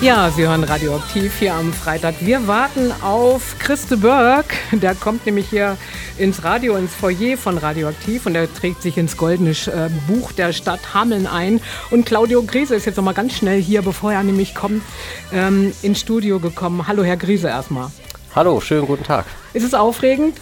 [0.00, 2.14] Ja, Sie hören Radioaktiv hier am Freitag.
[2.20, 4.44] Wir warten auf Christe Berg.
[4.70, 5.76] Der kommt nämlich hier
[6.18, 10.52] ins Radio, ins Foyer von Radioaktiv und er trägt sich ins goldene äh, Buch der
[10.52, 11.60] Stadt Hameln ein.
[11.90, 14.84] Und Claudio Griese ist jetzt noch mal ganz schnell hier, bevor er nämlich kommt,
[15.32, 16.86] ähm, ins Studio gekommen.
[16.86, 17.90] Hallo, Herr Griese, erstmal.
[18.36, 19.26] Hallo, schönen guten Tag.
[19.52, 20.36] Ist es aufregend?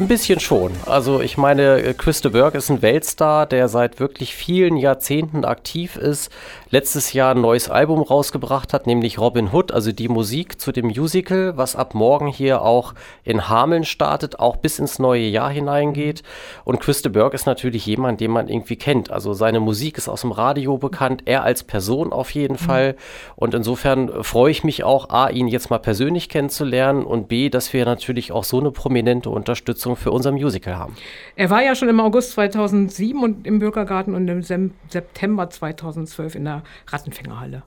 [0.00, 0.72] Ein bisschen schon.
[0.86, 6.30] Also ich meine, Christe Berg ist ein Weltstar, der seit wirklich vielen Jahrzehnten aktiv ist,
[6.70, 10.86] letztes Jahr ein neues Album rausgebracht hat, nämlich Robin Hood, also die Musik zu dem
[10.86, 12.94] Musical, was ab morgen hier auch
[13.24, 16.22] in Hameln startet, auch bis ins neue Jahr hineingeht.
[16.64, 19.10] Und Christe Berg ist natürlich jemand, den man irgendwie kennt.
[19.10, 22.58] Also seine Musik ist aus dem Radio bekannt, er als Person auf jeden mhm.
[22.58, 22.96] Fall.
[23.36, 27.70] Und insofern freue ich mich auch, A, ihn jetzt mal persönlich kennenzulernen und B, dass
[27.74, 30.96] wir natürlich auch so eine prominente Unterstützung für unser Musical haben.
[31.36, 34.42] Er war ja schon im August 2007 und im Bürgergarten und im
[34.88, 37.62] September 2012 in der Rattenfängerhalle.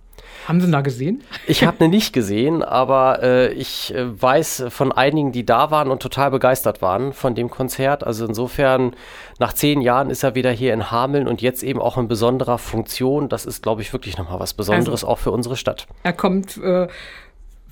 [0.48, 1.24] Haben Sie ihn da gesehen?
[1.48, 5.90] Ich habe ihn nicht gesehen, aber äh, ich äh, weiß von einigen, die da waren
[5.90, 8.06] und total begeistert waren von dem Konzert.
[8.06, 8.94] Also insofern,
[9.40, 12.58] nach zehn Jahren ist er wieder hier in Hameln und jetzt eben auch in besonderer
[12.58, 13.30] Funktion.
[13.30, 15.88] Das ist, glaube ich, wirklich nochmal was Besonderes, also, auch für unsere Stadt.
[16.04, 16.88] Er kommt äh,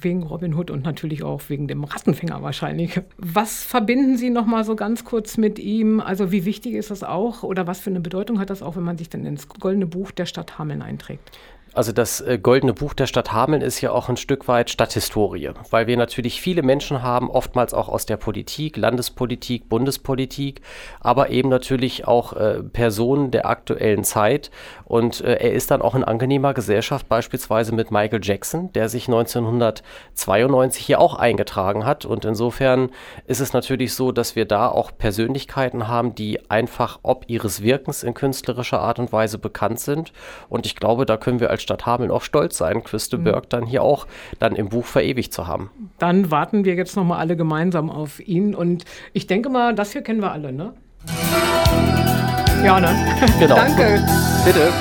[0.04, 3.02] wegen Robin Hood und natürlich auch wegen dem Rattenfänger wahrscheinlich.
[3.18, 6.00] Was verbinden Sie noch mal so ganz kurz mit ihm?
[6.00, 8.84] Also wie wichtig ist das auch oder was für eine Bedeutung hat das auch, wenn
[8.84, 11.32] man sich dann ins Goldene Buch der Stadt Hameln einträgt?
[11.74, 15.52] Also das äh, Goldene Buch der Stadt Hameln ist ja auch ein Stück weit Stadthistorie,
[15.70, 20.60] weil wir natürlich viele Menschen haben, oftmals auch aus der Politik, Landespolitik, Bundespolitik,
[21.00, 24.52] aber eben natürlich auch äh, Personen der aktuellen Zeit.
[24.84, 29.08] Und äh, er ist dann auch in angenehmer Gesellschaft, beispielsweise mit Michael Jackson, der sich
[29.08, 32.04] 1992 hier auch eingetragen hat.
[32.04, 32.90] Und insofern
[33.28, 38.04] ist es natürlich so, dass wir da auch Persönlichkeiten haben, die einfach ob ihres Wirkens
[38.04, 40.12] in künstlerischer Art und Weise bekannt sind.
[40.50, 43.24] Und ich glaube, da können wir als Stadt Hameln auch stolz sein, Christe mhm.
[43.24, 44.08] Berg dann hier auch
[44.40, 45.70] dann im Buch verewigt zu haben.
[46.00, 50.02] Dann warten wir jetzt nochmal alle gemeinsam auf ihn und ich denke mal, das hier
[50.02, 50.74] kennen wir alle, ne?
[52.64, 52.96] Ja, ne?
[53.40, 53.56] Genau.
[53.56, 54.04] Danke.
[54.46, 54.72] Bitte.